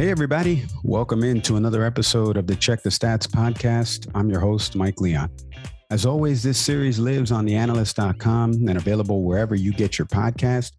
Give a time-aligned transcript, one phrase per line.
[0.00, 0.64] Hey, everybody.
[0.82, 4.10] Welcome into another episode of the Check the Stats podcast.
[4.14, 5.30] I'm your host, Mike Leon.
[5.90, 10.72] As always, this series lives on theanalyst.com and available wherever you get your podcast.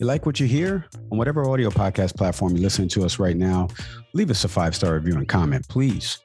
[0.00, 0.86] You like what you hear?
[1.12, 3.68] On whatever audio podcast platform you're listening to us right now,
[4.12, 6.18] leave us a five star review and comment, please.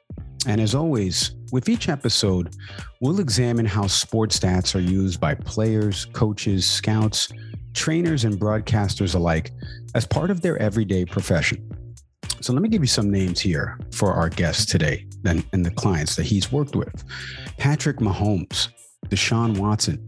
[0.48, 2.56] And as always, with each episode,
[3.00, 7.28] we'll examine how sports stats are used by players, coaches, scouts,
[7.74, 9.52] trainers, and broadcasters alike
[9.94, 11.69] as part of their everyday profession.
[12.42, 15.70] So let me give you some names here for our guests today and, and the
[15.70, 17.04] clients that he's worked with
[17.58, 18.68] Patrick Mahomes,
[19.08, 20.06] Deshaun Watson,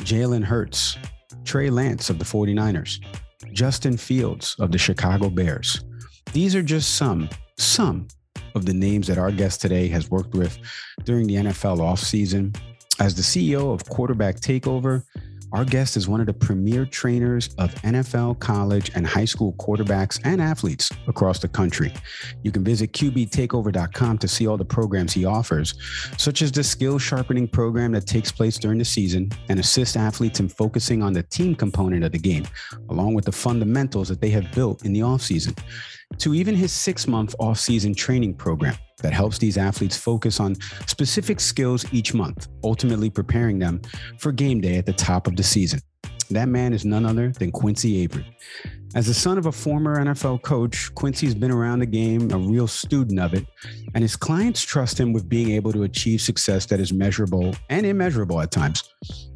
[0.00, 0.98] Jalen Hurts,
[1.44, 3.02] Trey Lance of the 49ers,
[3.52, 5.82] Justin Fields of the Chicago Bears.
[6.34, 8.08] These are just some, some
[8.54, 10.58] of the names that our guest today has worked with
[11.04, 12.54] during the NFL offseason.
[12.98, 15.04] As the CEO of Quarterback Takeover,
[15.52, 20.20] our guest is one of the premier trainers of NFL, college, and high school quarterbacks
[20.24, 21.92] and athletes across the country.
[22.42, 25.74] You can visit QBTakeover.com to see all the programs he offers,
[26.16, 30.40] such as the skill sharpening program that takes place during the season and assists athletes
[30.40, 32.46] in focusing on the team component of the game,
[32.88, 35.56] along with the fundamentals that they have built in the offseason
[36.18, 40.54] to even his six month off season training program that helps these athletes focus on
[40.86, 43.80] specific skills each month, ultimately preparing them
[44.18, 45.80] for game day at the top of the season.
[46.30, 48.24] That man is none other than Quincy Avery.
[48.94, 52.68] As the son of a former NFL coach, Quincy's been around the game, a real
[52.68, 53.46] student of it,
[53.94, 57.84] and his clients trust him with being able to achieve success that is measurable and
[57.84, 58.88] immeasurable at times.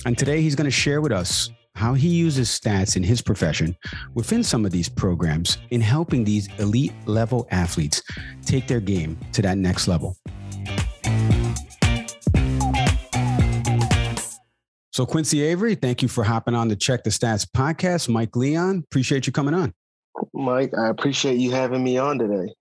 [0.06, 3.77] And today he's going to share with us how he uses stats in his profession
[4.14, 8.03] within some of these programs in helping these elite level athletes
[8.44, 10.16] take their game to that next level.
[14.92, 18.09] So, Quincy Avery, thank you for hopping on the Check the Stats podcast.
[18.09, 19.75] Mike Leon, appreciate you coming on.
[20.33, 22.54] Mike, I appreciate you having me on today.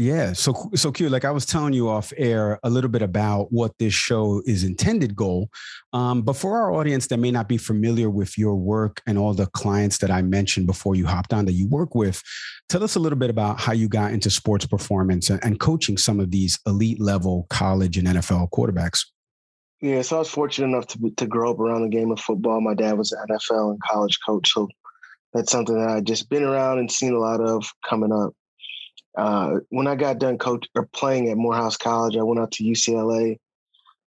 [0.00, 1.10] Yeah, so so cute.
[1.10, 4.62] Like I was telling you off air a little bit about what this show is
[4.62, 5.50] intended goal,
[5.92, 9.34] um, but for our audience that may not be familiar with your work and all
[9.34, 12.22] the clients that I mentioned before you hopped on that you work with,
[12.68, 15.98] tell us a little bit about how you got into sports performance and, and coaching
[15.98, 19.04] some of these elite level college and NFL quarterbacks.
[19.80, 22.60] Yeah, so I was fortunate enough to to grow up around the game of football.
[22.60, 24.68] My dad was an NFL and college coach, so
[25.32, 28.32] that's something that I just been around and seen a lot of coming up.
[29.18, 32.64] Uh, when I got done coach or playing at Morehouse College, I went out to
[32.64, 33.38] UCLA,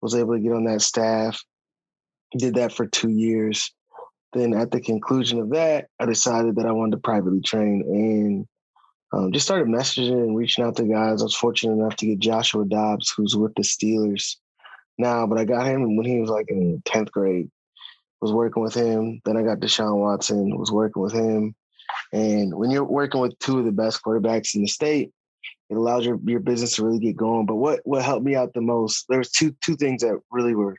[0.01, 1.39] was able to get on that staff,
[2.35, 3.71] did that for two years.
[4.33, 8.47] Then at the conclusion of that, I decided that I wanted to privately train and
[9.13, 11.21] um, just started messaging and reaching out to guys.
[11.21, 14.37] I was fortunate enough to get Joshua Dobbs, who's with the Steelers
[14.97, 17.49] now, but I got him when he was like in 10th grade.
[18.21, 19.21] Was working with him.
[19.23, 21.53] Then I got Deshaun Watson, was working with him.
[22.13, 25.11] And when you're working with two of the best quarterbacks in the state,
[25.69, 27.45] it allows your, your business to really get going.
[27.45, 30.77] But what what helped me out the most, there's two two things that really were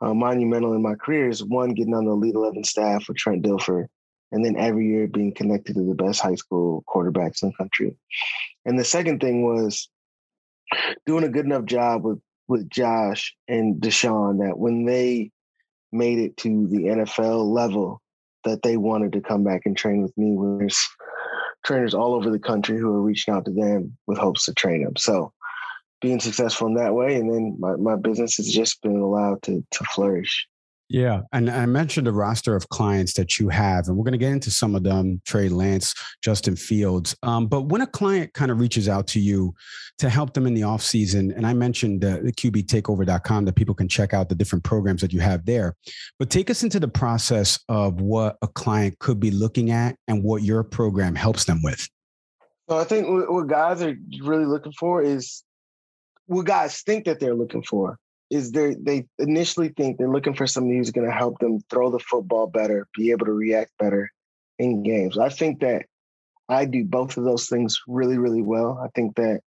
[0.00, 3.44] uh, monumental in my career is one getting on the Elite Eleven staff with Trent
[3.44, 3.86] Dilfer,
[4.32, 7.94] and then every year being connected to the best high school quarterbacks in the country.
[8.64, 9.88] And the second thing was
[11.06, 15.30] doing a good enough job with with Josh and Deshaun that when they
[15.92, 18.02] made it to the NFL level,
[18.44, 20.36] that they wanted to come back and train with me.
[20.58, 20.78] There's
[21.64, 24.84] trainers all over the country who are reaching out to them with hopes to train
[24.84, 24.96] them.
[24.96, 25.32] So
[26.00, 29.64] being successful in that way, and then my, my business has just been allowed to
[29.70, 30.46] to flourish.
[30.90, 31.20] Yeah.
[31.32, 34.32] And I mentioned the roster of clients that you have, and we're going to get
[34.32, 37.16] into some of them Trey Lance, Justin Fields.
[37.22, 39.54] Um, but when a client kind of reaches out to you
[39.98, 43.72] to help them in the off season, and I mentioned uh, the QBTakeover.com that people
[43.72, 45.76] can check out the different programs that you have there.
[46.18, 50.24] But take us into the process of what a client could be looking at and
[50.24, 51.88] what your program helps them with.
[52.68, 55.44] So I think what guys are really looking for is
[56.26, 57.96] what guys think that they're looking for
[58.30, 61.90] is they they initially think they're looking for somebody who's going to help them throw
[61.90, 64.10] the football better, be able to react better
[64.58, 65.18] in games.
[65.18, 65.86] I think that
[66.48, 68.80] I do both of those things really, really well.
[68.82, 69.40] I think that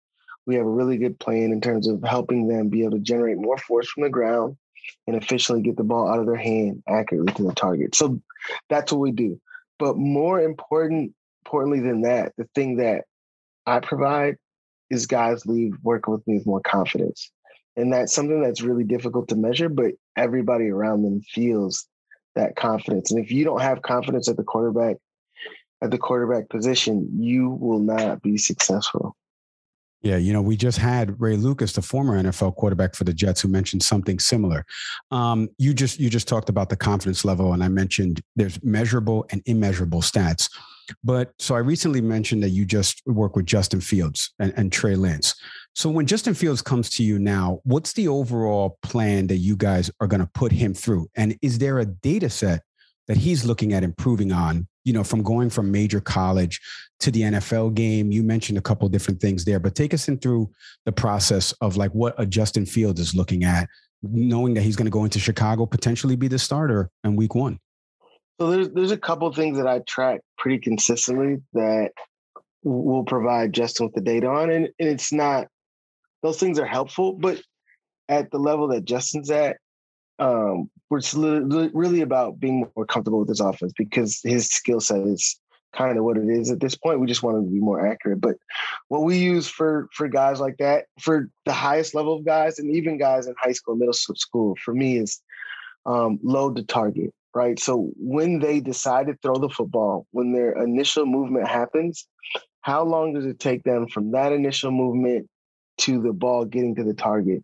[0.46, 3.38] we have a really good plan in terms of helping them be able to generate
[3.38, 4.56] more force from the ground
[5.06, 7.94] and efficiently get the ball out of their hand accurately to the target.
[7.94, 8.20] So
[8.68, 9.40] that's what we do.
[9.78, 11.14] But more important,
[11.44, 13.04] importantly than that, the thing that
[13.66, 14.36] I provide
[14.90, 17.30] is guys leave working with me with more confidence.
[17.76, 21.86] And that's something that's really difficult to measure, but everybody around them feels
[22.34, 23.10] that confidence.
[23.10, 24.96] And if you don't have confidence at the quarterback,
[25.82, 29.16] at the quarterback position, you will not be successful.
[30.02, 33.40] Yeah, you know, we just had Ray Lucas, the former NFL quarterback for the Jets,
[33.40, 34.66] who mentioned something similar.
[35.12, 39.26] Um, you just you just talked about the confidence level, and I mentioned there's measurable
[39.30, 40.50] and immeasurable stats.
[41.02, 44.94] But so I recently mentioned that you just work with Justin Fields and, and Trey
[44.94, 45.34] Lance.
[45.74, 49.90] So when Justin Fields comes to you now, what's the overall plan that you guys
[50.00, 51.08] are going to put him through?
[51.16, 52.62] And is there a data set
[53.08, 56.60] that he's looking at improving on, you know, from going from major college
[57.00, 58.12] to the NFL game?
[58.12, 60.50] You mentioned a couple different things there, but take us in through
[60.84, 63.68] the process of like what a Justin Fields is looking at,
[64.02, 67.58] knowing that he's going to go into Chicago, potentially be the starter in week one.
[68.42, 71.92] So there's there's a couple things that I track pretty consistently that
[72.64, 75.46] will provide Justin with the data on, and, and it's not
[76.24, 77.40] those things are helpful, but
[78.08, 79.58] at the level that Justin's at,
[80.18, 85.38] um, it's really about being more comfortable with his offense because his skill set is
[85.72, 86.98] kind of what it is at this point.
[86.98, 88.20] We just want him to be more accurate.
[88.20, 88.38] But
[88.88, 92.74] what we use for for guys like that, for the highest level of guys, and
[92.74, 95.20] even guys in high school, middle school, for me is
[95.86, 97.14] um, load to target.
[97.34, 97.58] Right.
[97.58, 102.06] So when they decide to throw the football, when their initial movement happens,
[102.60, 105.28] how long does it take them from that initial movement
[105.78, 107.42] to the ball getting to the target?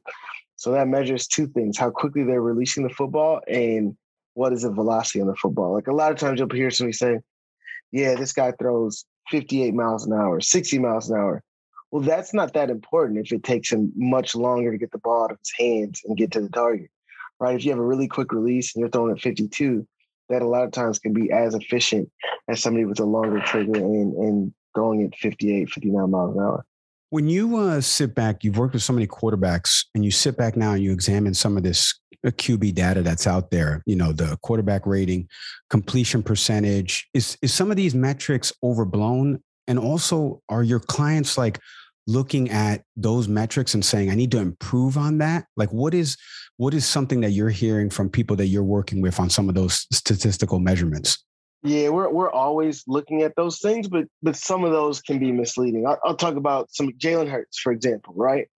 [0.56, 3.96] So that measures two things: how quickly they're releasing the football and
[4.34, 5.72] what is the velocity on the football.
[5.72, 7.20] Like a lot of times you'll hear somebody say,
[7.90, 11.42] "Yeah, this guy throws 58 miles an hour, 60 miles an hour."
[11.90, 15.24] Well, that's not that important if it takes him much longer to get the ball
[15.24, 16.90] out of his hands and get to the target
[17.40, 17.54] right?
[17.54, 19.86] If you have a really quick release and you're throwing at 52,
[20.28, 22.10] that a lot of times can be as efficient
[22.48, 26.64] as somebody with a longer trigger and, and throwing at 58, 59 miles an hour.
[27.10, 30.56] When you uh, sit back, you've worked with so many quarterbacks, and you sit back
[30.56, 33.82] now and you examine some of this uh, QB data that's out there.
[33.86, 35.26] You know, the quarterback rating,
[35.70, 37.08] completion percentage.
[37.14, 39.42] Is is some of these metrics overblown?
[39.66, 41.58] And also, are your clients like
[42.08, 46.16] looking at those metrics and saying i need to improve on that like what is
[46.58, 49.54] what is something that you're hearing from people that you're working with on some of
[49.54, 51.24] those statistical measurements?
[51.62, 55.32] Yeah we're, we're always looking at those things but but some of those can be
[55.32, 55.86] misleading.
[55.86, 58.48] I'll, I'll talk about some jalen hurts for example right?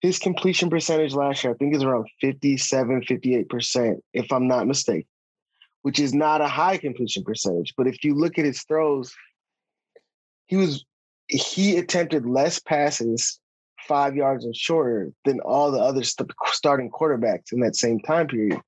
[0.00, 5.08] His completion percentage last year i think is around 57 58% if i'm not mistaken
[5.82, 9.14] which is not a high completion percentage but if you look at his throws
[10.46, 10.84] he was
[11.28, 13.40] he attempted less passes
[13.86, 18.26] five yards and shorter than all the other st- starting quarterbacks in that same time
[18.26, 18.60] period.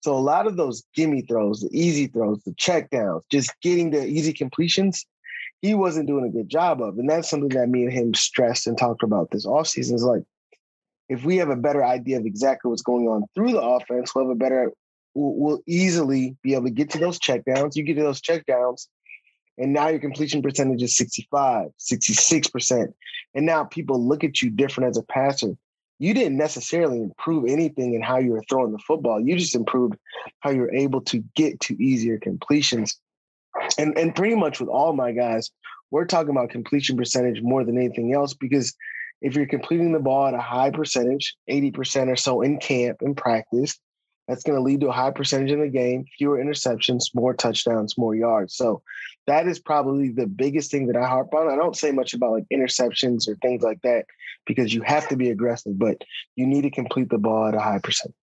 [0.00, 3.90] So a lot of those gimme throws, the easy throws, the check downs, just getting
[3.90, 5.04] the easy completions,
[5.60, 6.98] he wasn't doing a good job of.
[6.98, 10.22] And that's something that me and him stressed and talked about this offseason is like,
[11.08, 14.26] if we have a better idea of exactly what's going on through the offense, we'll
[14.26, 14.70] have a better,
[15.14, 17.76] we'll, we'll easily be able to get to those check downs.
[17.76, 18.88] You get to those check downs,
[19.58, 22.92] and now your completion percentage is 65, 66%.
[23.34, 25.56] And now people look at you different as a passer.
[25.98, 29.20] You didn't necessarily improve anything in how you were throwing the football.
[29.20, 29.96] You just improved
[30.40, 32.98] how you're able to get to easier completions.
[33.78, 35.50] And and pretty much with all my guys,
[35.90, 38.76] we're talking about completion percentage more than anything else because
[39.20, 43.16] if you're completing the ball at a high percentage, 80% or so in camp in
[43.16, 43.76] practice,
[44.28, 47.96] that's going to lead to a high percentage in the game, fewer interceptions, more touchdowns,
[47.96, 48.54] more yards.
[48.54, 48.82] So
[49.26, 51.50] that is probably the biggest thing that I harp on.
[51.50, 54.04] I don't say much about like interceptions or things like that
[54.46, 56.02] because you have to be aggressive, but
[56.36, 58.14] you need to complete the ball at a high percentage.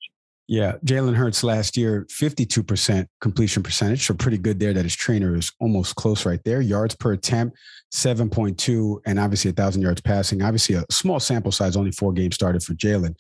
[0.48, 4.06] Yeah, Jalen Hurts last year, 52% completion percentage.
[4.06, 6.62] So pretty good there that his trainer is almost close right there.
[6.62, 7.58] Yards per attempt,
[7.92, 10.44] 7.2, and obviously a thousand yards passing.
[10.44, 13.16] Obviously, a small sample size, only four games started for Jalen.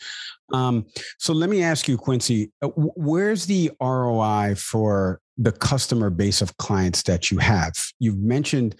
[0.53, 0.85] Um,
[1.17, 6.55] so let me ask you, Quincy, uh, where's the ROI for the customer base of
[6.57, 7.73] clients that you have?
[7.97, 8.75] You've mentioned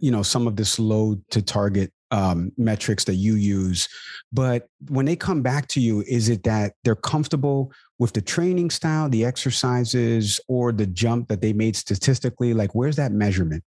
[0.00, 3.88] you know some of this load to target um, metrics that you use.
[4.32, 8.70] But when they come back to you, is it that they're comfortable with the training
[8.70, 12.54] style, the exercises, or the jump that they made statistically?
[12.54, 13.64] Like, where's that measurement?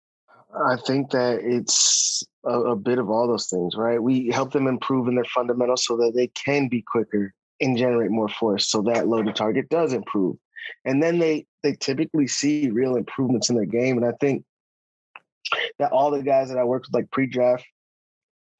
[0.67, 4.01] I think that it's a, a bit of all those things, right?
[4.01, 8.11] We help them improve in their fundamentals so that they can be quicker and generate
[8.11, 10.35] more force so that load to target does improve.
[10.83, 13.97] And then they they typically see real improvements in their game.
[13.97, 14.43] And I think
[15.79, 17.65] that all the guys that I worked with, like pre-draft,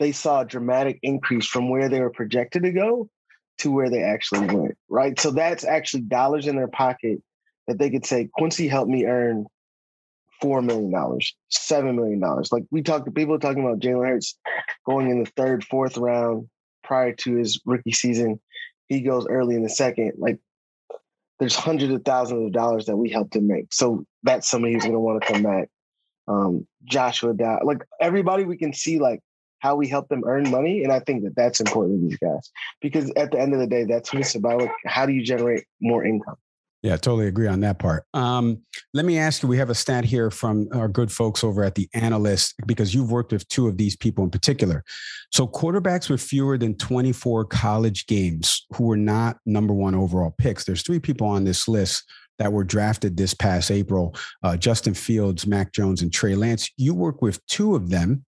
[0.01, 3.07] they saw a dramatic increase from where they were projected to go
[3.59, 5.19] to where they actually went, right?
[5.19, 7.21] So that's actually dollars in their pocket
[7.67, 9.45] that they could say, Quincy helped me earn
[10.41, 12.19] $4 million, $7 million.
[12.51, 14.39] Like we talked to people talking about Jalen Hurts
[14.87, 16.49] going in the third, fourth round
[16.83, 18.41] prior to his rookie season.
[18.87, 20.13] He goes early in the second.
[20.17, 20.39] Like
[21.39, 23.71] there's hundreds of thousands of dollars that we helped him make.
[23.71, 25.69] So that's somebody who's going to want to come back.
[26.27, 29.21] Um, Joshua Dow, like everybody we can see like
[29.61, 30.83] how we help them earn money.
[30.83, 32.51] And I think that that's important to these guys
[32.81, 34.61] because at the end of the day, that's what it's about.
[34.61, 36.35] Like, how do you generate more income?
[36.83, 38.05] Yeah, totally agree on that part.
[38.15, 38.63] Um,
[38.95, 41.75] let me ask you we have a stat here from our good folks over at
[41.75, 44.83] the analyst because you've worked with two of these people in particular.
[45.31, 50.63] So, quarterbacks with fewer than 24 college games who were not number one overall picks,
[50.63, 52.03] there's three people on this list
[52.39, 56.67] that were drafted this past April uh, Justin Fields, Mac Jones, and Trey Lance.
[56.77, 58.25] You work with two of them.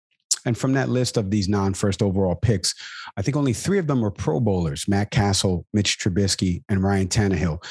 [0.44, 2.74] And from that list of these non first overall picks,
[3.16, 7.08] I think only three of them were Pro Bowlers Matt Cassel, Mitch Trubisky, and Ryan
[7.08, 7.62] Tannehill.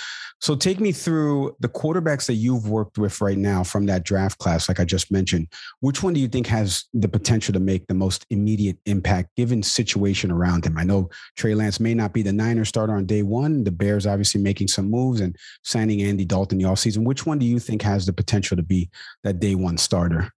[0.41, 4.37] So take me through the quarterbacks that you've worked with right now from that draft
[4.37, 5.47] class, like I just mentioned.
[5.81, 9.61] Which one do you think has the potential to make the most immediate impact given
[9.61, 10.77] situation around him?
[10.77, 13.65] I know Trey Lance may not be the Niner starter on day one.
[13.65, 17.03] The Bears obviously making some moves and signing Andy Dalton the offseason.
[17.03, 18.89] Which one do you think has the potential to be
[19.23, 20.31] that day one starter?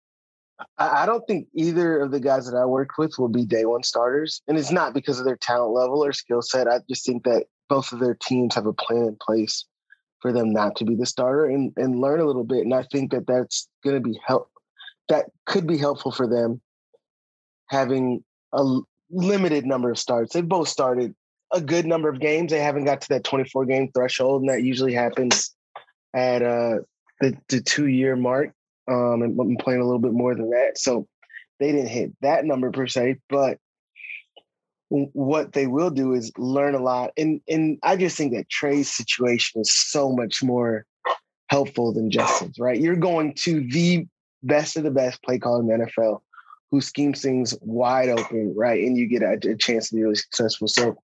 [0.78, 3.82] I don't think either of the guys that I worked with will be day one
[3.82, 4.42] starters.
[4.48, 6.68] And it's not because of their talent level or skill set.
[6.68, 9.64] I just think that both of their teams have a plan in place
[10.20, 12.60] for them not to be the starter and, and learn a little bit.
[12.60, 14.50] And I think that that's going to be help.
[15.08, 16.60] That could be helpful for them
[17.68, 18.78] having a
[19.10, 20.32] limited number of starts.
[20.32, 21.14] They've both started
[21.52, 22.52] a good number of games.
[22.52, 25.54] They haven't got to that 24 game threshold, and that usually happens
[26.14, 26.78] at uh,
[27.20, 28.52] the, the two year mark
[28.88, 30.78] um, and I'm playing a little bit more than that.
[30.78, 31.06] So
[31.58, 33.58] they didn't hit that number per se, but
[34.88, 37.12] what they will do is learn a lot.
[37.16, 40.84] And and I just think that Trey's situation is so much more
[41.48, 42.80] helpful than Justin's, right?
[42.80, 44.06] You're going to the
[44.42, 46.20] best of the best play caller in the NFL
[46.70, 48.82] who schemes things wide open, right?
[48.82, 50.66] And you get a, a chance to be really successful.
[50.66, 50.96] So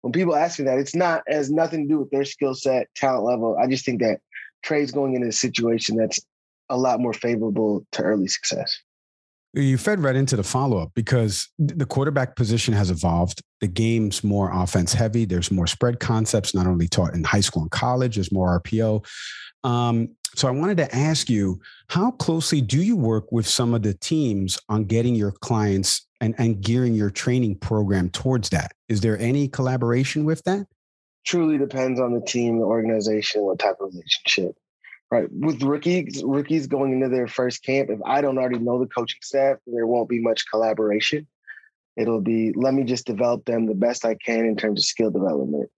[0.00, 2.86] when people ask me that, it's not has nothing to do with their skill set,
[2.94, 3.56] talent level.
[3.60, 4.20] I just think that
[4.62, 6.20] Trey's going into a situation that's
[6.70, 8.78] a lot more favorable to early success.
[9.54, 13.40] You fed right into the follow up because the quarterback position has evolved.
[13.60, 15.24] The game's more offense heavy.
[15.24, 19.06] There's more spread concepts, not only taught in high school and college, there's more RPO.
[19.64, 23.82] Um, so I wanted to ask you how closely do you work with some of
[23.82, 28.72] the teams on getting your clients and, and gearing your training program towards that?
[28.88, 30.66] Is there any collaboration with that?
[31.24, 34.56] Truly depends on the team, the organization, what type of relationship
[35.10, 35.26] right?
[35.30, 39.20] With rookies, rookies going into their first camp, if I don't already know the coaching
[39.22, 41.26] staff, there won't be much collaboration.
[41.96, 45.10] It'll be let me just develop them the best I can in terms of skill
[45.10, 45.70] development.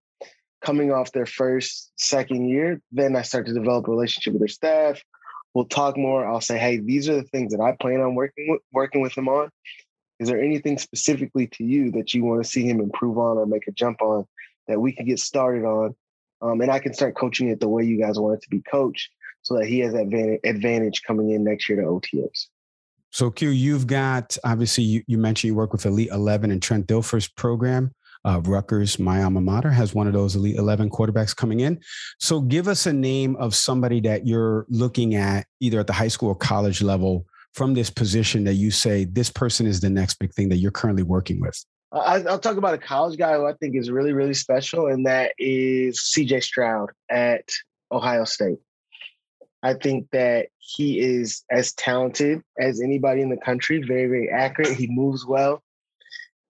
[0.62, 4.48] Coming off their first, second year, then I start to develop a relationship with their
[4.48, 5.02] staff.
[5.54, 6.26] We'll talk more.
[6.26, 9.14] I'll say, hey, these are the things that I plan on working with, working with
[9.14, 9.48] them on.
[10.18, 13.46] Is there anything specifically to you that you want to see him improve on or
[13.46, 14.26] make a jump on
[14.68, 15.96] that we can get started on?
[16.42, 18.60] Um, and I can start coaching it the way you guys want it to be
[18.60, 19.10] coached
[19.42, 22.46] so that he has that advantage coming in next year to OTAs.
[23.10, 26.86] So Q, you've got obviously you, you mentioned you work with Elite Eleven and Trent
[26.86, 27.92] Dilfer's program.
[28.24, 31.80] Uh, Rutgers, my alma mater, has one of those Elite Eleven quarterbacks coming in.
[32.18, 36.08] So give us a name of somebody that you're looking at either at the high
[36.08, 40.18] school or college level from this position that you say this person is the next
[40.18, 41.64] big thing that you're currently working with.
[41.92, 45.32] I'll talk about a college guy who I think is really, really special, and that
[45.38, 47.48] is CJ Stroud at
[47.90, 48.58] Ohio State.
[49.62, 54.76] I think that he is as talented as anybody in the country, very, very accurate.
[54.76, 55.62] He moves well.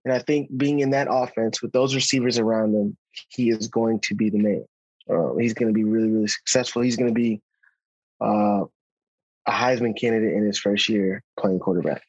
[0.05, 2.97] And I think being in that offense with those receivers around him,
[3.29, 4.65] he is going to be the man.
[5.09, 6.83] Uh, he's going to be really, really successful.
[6.83, 7.41] He's going to be
[8.21, 8.65] uh,
[9.47, 12.03] a Heisman candidate in his first year playing quarterback.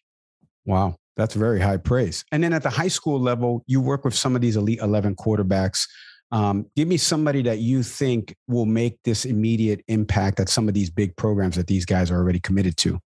[0.65, 0.98] Wow.
[1.17, 2.24] That's very high praise.
[2.31, 5.15] And then at the high school level, you work with some of these elite 11
[5.15, 5.88] quarterbacks
[6.31, 10.73] um, give me somebody that you think will make this immediate impact at some of
[10.73, 13.00] these big programs that these guys are already committed to.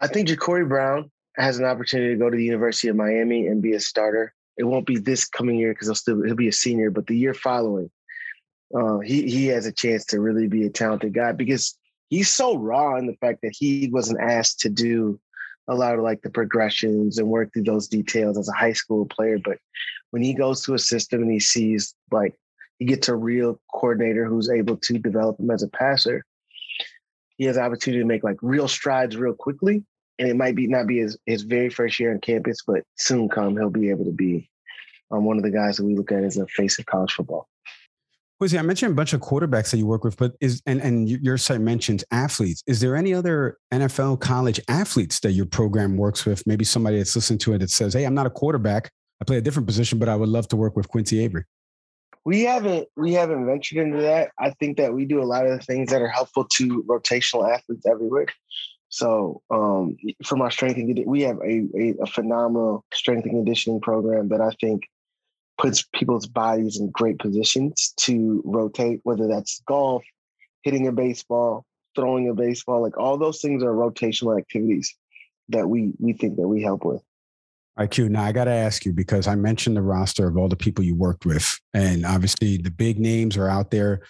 [0.00, 3.60] I think Jacurri Brown has an opportunity to go to the University of Miami and
[3.60, 4.32] be a starter.
[4.56, 7.16] It won't be this coming year because he'll still he'll be a senior, but the
[7.16, 7.90] year following,
[8.76, 11.76] uh, he he has a chance to really be a talented guy because
[12.10, 15.18] he's so raw in the fact that he wasn't asked to do
[15.68, 19.06] a lot of like the progressions and work through those details as a high school
[19.06, 19.38] player.
[19.42, 19.58] But
[20.10, 22.34] when he goes to a system and he sees like
[22.78, 26.24] he gets a real coordinator who's able to develop him as a passer,
[27.36, 29.84] he has the opportunity to make like real strides real quickly.
[30.18, 33.28] And it might be not be his, his very first year on campus, but soon
[33.28, 34.50] come he'll be able to be
[35.10, 37.48] um, one of the guys that we look at as a face of college football.
[38.38, 41.08] Quincy, I mentioned a bunch of quarterbacks that you work with, but is and and
[41.08, 42.62] your site mentions athletes.
[42.68, 46.46] Is there any other NFL college athletes that your program works with?
[46.46, 48.90] Maybe somebody that's listening to it that says, "Hey, I'm not a quarterback.
[49.20, 51.44] I play a different position, but I would love to work with Quincy Avery."
[52.28, 54.32] We haven't we haven't ventured into that.
[54.38, 57.50] I think that we do a lot of the things that are helpful to rotational
[57.50, 58.26] athletes everywhere.
[58.90, 63.80] So um, from our strength and we have a, a, a phenomenal strength and conditioning
[63.80, 64.82] program that I think
[65.56, 70.04] puts people's bodies in great positions to rotate, whether that's golf,
[70.64, 71.64] hitting a baseball,
[71.96, 74.94] throwing a baseball, like all those things are rotational activities
[75.48, 77.02] that we we think that we help with.
[77.78, 78.10] IQ.
[78.10, 80.84] Now I got to ask you because I mentioned the roster of all the people
[80.84, 84.02] you worked with, and obviously the big names are out there.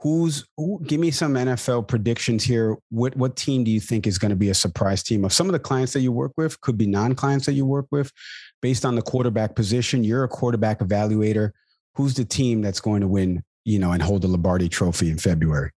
[0.00, 2.76] Who's who, give me some NFL predictions here?
[2.90, 5.24] What what team do you think is going to be a surprise team?
[5.24, 7.86] Of some of the clients that you work with, could be non-clients that you work
[7.92, 8.10] with,
[8.60, 10.02] based on the quarterback position.
[10.02, 11.52] You're a quarterback evaluator.
[11.94, 13.44] Who's the team that's going to win?
[13.64, 15.70] You know, and hold the Lombardi Trophy in February.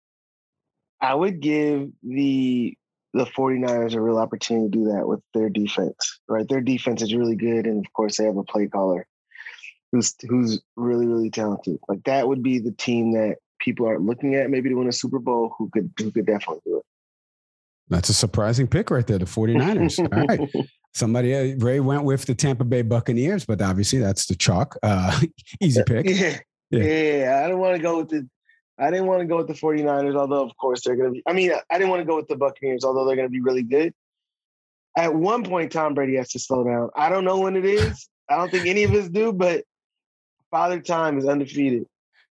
[1.00, 2.76] I would give the
[3.14, 6.48] the 49ers are a real opportunity to do that with their defense, right?
[6.48, 7.66] Their defense is really good.
[7.66, 9.06] And of course, they have a play caller
[9.92, 11.78] who's who's really, really talented.
[11.88, 14.92] Like that would be the team that people are looking at maybe to win a
[14.92, 16.84] Super Bowl who could who could definitely do it.
[17.88, 19.98] That's a surprising pick right there, the 49ers.
[20.16, 20.66] All right.
[20.94, 24.76] Somebody uh, Ray went with the Tampa Bay Buccaneers, but obviously that's the chalk.
[24.82, 25.20] Uh,
[25.60, 26.06] easy pick.
[26.08, 26.38] Yeah.
[26.70, 26.84] Yeah.
[26.84, 27.42] yeah.
[27.44, 28.26] I don't want to go with the
[28.82, 31.22] I didn't want to go with the 49ers, although of course they're going to be.
[31.26, 33.40] I mean, I didn't want to go with the Buccaneers, although they're going to be
[33.40, 33.94] really good.
[34.96, 36.90] At one point, Tom Brady has to slow down.
[36.96, 38.08] I don't know when it is.
[38.28, 39.64] I don't think any of us do, but
[40.50, 41.86] Father Time is undefeated.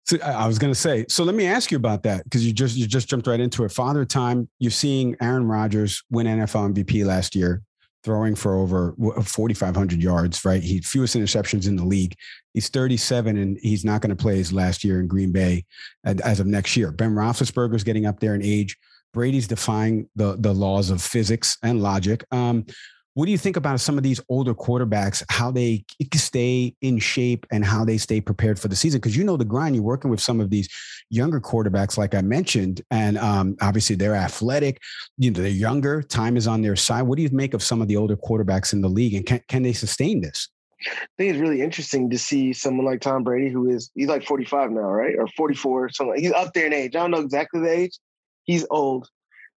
[0.06, 1.06] So I was going to say.
[1.08, 3.64] So let me ask you about that because you just you just jumped right into
[3.64, 3.72] it.
[3.72, 4.50] Father Time.
[4.60, 7.62] You're seeing Aaron Rodgers win NFL MVP last year
[8.04, 10.64] throwing for over 4,500 yards, right?
[10.64, 12.16] He fewest interceptions in the league.
[12.54, 15.66] He's 37 and he's not going to play his last year in Green Bay
[16.04, 16.92] as of next year.
[16.92, 18.78] Ben Roethlisberger's getting up there in age.
[19.14, 22.24] Brady's defying the, the laws of physics and logic.
[22.32, 22.66] Um,
[23.14, 27.46] what do you think about some of these older quarterbacks, how they stay in shape
[27.52, 29.00] and how they stay prepared for the season?
[29.00, 30.70] Because you know the grind, you're working with some of these
[31.10, 34.80] younger quarterbacks, like I mentioned, and um, obviously they're athletic,
[35.18, 37.02] you know, they're younger, time is on their side.
[37.04, 39.42] What do you make of some of the older quarterbacks in the league and can,
[39.50, 40.48] can they sustain this?
[40.88, 44.24] I think it's really interesting to see someone like Tom Brady, who is he's like
[44.24, 45.16] 45 now, right?
[45.18, 46.20] Or 44, something.
[46.20, 46.96] He's up there in age.
[46.96, 48.00] I don't know exactly the age.
[48.46, 49.08] He's old.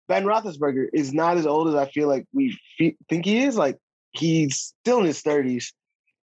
[0.08, 2.58] Ben Roethlisberger is not as old as I feel like we
[3.08, 3.56] think he is.
[3.56, 3.78] Like
[4.12, 5.72] he's still in his 30s,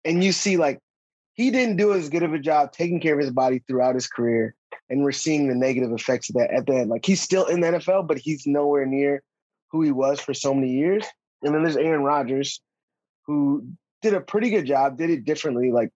[0.05, 0.81] and you see like
[1.35, 4.07] he didn't do as good of a job taking care of his body throughout his
[4.07, 4.55] career,
[4.89, 6.91] and we're seeing the negative effects of that at the end.
[6.91, 9.23] Like he's still in the NFL, but he's nowhere near
[9.71, 11.05] who he was for so many years.
[11.43, 12.61] And then there's Aaron Rodgers,
[13.27, 13.69] who
[14.03, 15.91] did a pretty good job, did it differently, like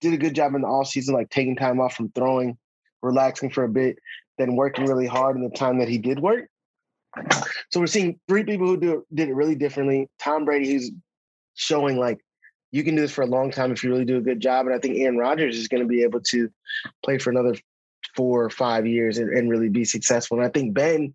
[0.00, 2.56] did a good job in the off season, like taking time off from throwing,
[3.02, 3.98] relaxing for a bit,
[4.38, 6.49] then working really hard in the time that he did work.
[7.70, 10.08] So we're seeing three people who do did it really differently.
[10.18, 10.90] Tom Brady, who's
[11.54, 12.20] showing like
[12.72, 14.66] you can do this for a long time if you really do a good job.
[14.66, 16.48] And I think Aaron Rodgers is going to be able to
[17.04, 17.56] play for another
[18.14, 20.38] four or five years and, and really be successful.
[20.38, 21.14] And I think Ben,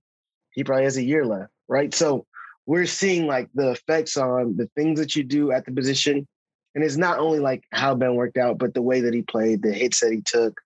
[0.51, 1.93] he probably has a year left, right?
[1.93, 2.25] So
[2.65, 6.27] we're seeing like the effects on the things that you do at the position.
[6.73, 9.61] And it's not only like how Ben worked out, but the way that he played,
[9.61, 10.59] the hits that he took,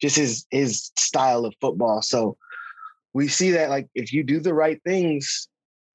[0.00, 2.02] just his his style of football.
[2.02, 2.36] So
[3.16, 5.48] we see that like if you do the right things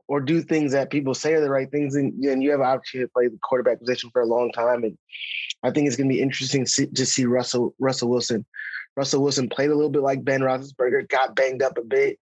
[0.08, 2.66] or do things that people say are the right things, and, and you have an
[2.66, 4.84] opportunity to play the quarterback position for a long time.
[4.84, 4.98] And
[5.62, 8.44] I think it's going to be interesting to see Russell Russell Wilson.
[8.98, 12.18] Russell Wilson played a little bit like Ben Roethlisberger, got banged up a bit,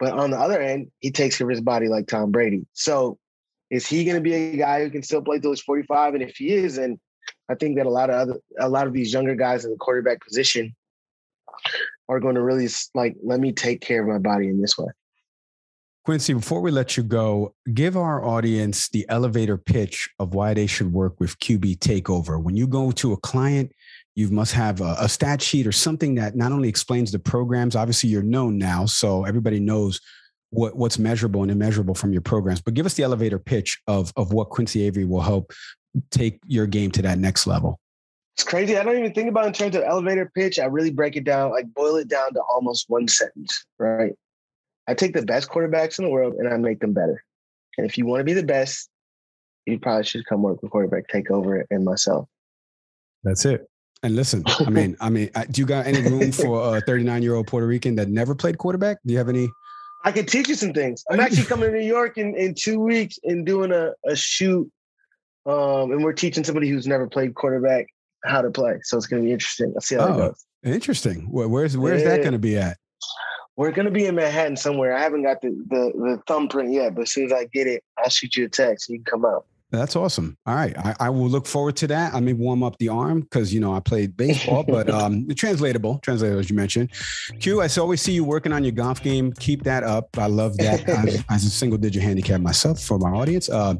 [0.00, 2.66] but on the other end, he takes care of his body like Tom Brady.
[2.72, 3.18] So
[3.70, 6.14] is he going to be a guy who can still play till he's 45?
[6.14, 6.98] And if he is, and
[7.48, 9.76] I think that a lot of other a lot of these younger guys in the
[9.76, 10.74] quarterback position
[12.08, 14.88] are going to really like let me take care of my body in this way.
[16.04, 20.66] Quincy, before we let you go, give our audience the elevator pitch of why they
[20.66, 22.42] should work with QB Takeover.
[22.42, 23.72] When you go to a client,
[24.14, 27.74] you must have a, a, stat sheet or something that not only explains the programs.
[27.74, 29.98] Obviously, you're known now, so everybody knows
[30.50, 32.60] what, what's measurable and immeasurable from your programs.
[32.60, 35.52] But give us the elevator pitch of of what Quincy Avery will help
[36.10, 37.80] take your game to that next level.
[38.36, 38.76] It's crazy.
[38.76, 40.58] I don't even think about in terms of elevator pitch.
[40.58, 44.12] I really break it down, like boil it down to almost one sentence, right?
[44.88, 47.22] I take the best quarterbacks in the world and I make them better.
[47.78, 48.88] And if you want to be the best,
[49.66, 52.28] you probably should come work with quarterback takeover and myself.
[53.22, 53.66] That's it.
[54.02, 57.34] And listen, I mean, I mean, do you got any room for a 39 year
[57.34, 58.98] old Puerto Rican that never played quarterback?
[59.06, 59.48] Do you have any?
[60.04, 61.02] I can teach you some things.
[61.08, 64.70] I'm actually coming to New York in, in two weeks and doing a, a shoot.
[65.46, 67.86] Um, and we're teaching somebody who's never played quarterback
[68.24, 68.78] how to play.
[68.82, 69.72] So it's going to be interesting.
[69.74, 70.46] Let's see how oh, it goes.
[70.64, 71.26] Interesting.
[71.30, 72.08] where's where's yeah.
[72.08, 72.78] that going to be at?
[73.56, 74.96] We're going to be in Manhattan somewhere.
[74.96, 77.84] I haven't got the, the the thumbprint yet, but as soon as I get it,
[77.98, 78.88] I'll shoot you a text.
[78.88, 79.46] And you can come out.
[79.70, 80.36] That's awesome.
[80.46, 80.76] All right.
[80.78, 82.14] I, I, will look forward to that.
[82.14, 85.98] I may warm up the arm because, you know, I played baseball, but um, translatable,
[85.98, 86.90] translatable, as you mentioned.
[87.40, 89.32] Q, I always see you working on your golf game.
[89.32, 90.16] Keep that up.
[90.16, 93.48] I love that as, as, a single digit handicap myself for my audience.
[93.48, 93.74] Uh,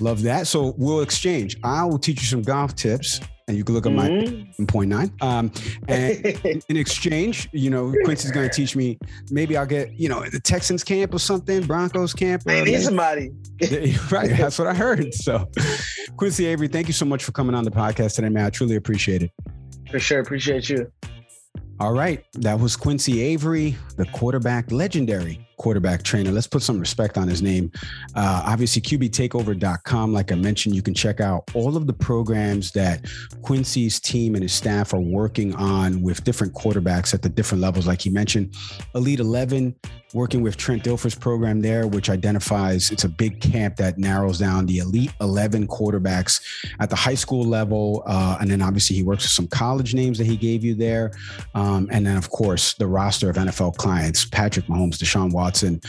[0.00, 0.46] love that.
[0.46, 1.56] So we'll exchange.
[1.64, 4.62] I will teach you some golf tips and you can look at mm-hmm.
[4.62, 5.12] my point nine.
[5.20, 5.52] Um,
[5.88, 6.24] and
[6.68, 8.98] in exchange, you know, Quincy's going to teach me.
[9.30, 12.42] Maybe I'll get you know the Texans camp or something, Broncos camp.
[12.46, 13.32] I need somebody.
[14.10, 15.12] right, that's what I heard.
[15.14, 15.48] So,
[16.16, 18.46] Quincy Avery, thank you so much for coming on the podcast today, man.
[18.46, 19.30] I truly appreciate it.
[19.90, 20.90] For sure, appreciate you.
[21.80, 26.32] All right, that was Quincy Avery, the quarterback legendary quarterback trainer.
[26.32, 27.70] Let's put some respect on his name.
[28.14, 30.12] Uh, obviously, QBTakeover.com.
[30.12, 33.04] Like I mentioned, you can check out all of the programs that
[33.42, 37.86] Quincy's team and his staff are working on with different quarterbacks at the different levels.
[37.86, 38.54] Like he mentioned,
[38.94, 39.76] Elite 11,
[40.14, 44.66] working with Trent Dilfer's program there, which identifies it's a big camp that narrows down
[44.66, 46.40] the Elite 11 quarterbacks
[46.80, 48.02] at the high school level.
[48.06, 51.12] Uh, and then obviously, he works with some college names that he gave you there.
[51.54, 55.49] Um, and then, of course, the roster of NFL clients Patrick Mahomes, Deshaun Watson.
[55.50, 55.80] Watson,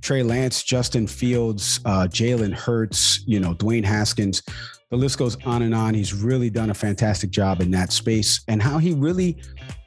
[0.00, 4.44] Trey Lance, Justin Fields, uh, Jalen Hurts, you know, Dwayne Haskins.
[4.90, 5.92] The list goes on and on.
[5.92, 9.42] He's really done a fantastic job in that space and how he really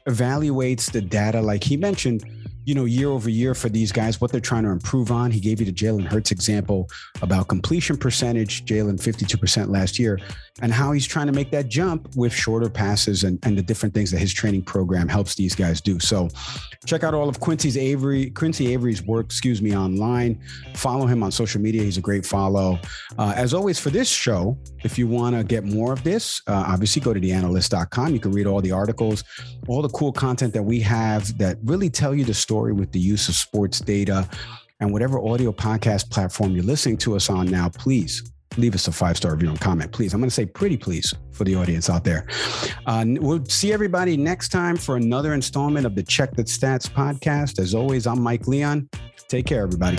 [0.06, 1.40] evaluates the data.
[1.40, 2.26] Like he mentioned,
[2.64, 5.30] you know, year over year for these guys, what they're trying to improve on.
[5.30, 6.88] He gave you the Jalen Hurts example
[7.20, 10.18] about completion percentage, Jalen 52% last year,
[10.60, 13.94] and how he's trying to make that jump with shorter passes and, and the different
[13.94, 15.98] things that his training program helps these guys do.
[15.98, 16.28] So
[16.86, 20.40] check out all of Quincy's Avery, Quincy Avery's work, excuse me, online.
[20.74, 21.82] Follow him on social media.
[21.82, 22.78] He's a great follow.
[23.18, 26.64] Uh, as always, for this show, if you want to get more of this, uh,
[26.66, 28.12] obviously go to theanalyst.com.
[28.12, 29.24] You can read all the articles,
[29.66, 32.92] all the cool content that we have that really tell you the story story with
[32.92, 34.28] the use of sports data.
[34.80, 38.92] And whatever audio podcast platform you're listening to us on now, please leave us a
[38.92, 40.12] five star review and comment, please.
[40.12, 42.26] I'm going to say pretty please for the audience out there.
[42.84, 47.58] Uh, we'll see everybody next time for another installment of the Check the Stats podcast.
[47.58, 48.90] As always, I'm Mike Leon.
[49.28, 49.96] Take care, everybody.